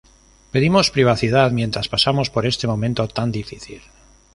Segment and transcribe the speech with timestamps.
[0.51, 3.83] Pedimos privacidad mientras pasamos por este momento tan difícil".